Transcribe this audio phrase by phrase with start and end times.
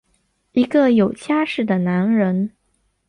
[0.53, 2.53] 一个有家室的男人！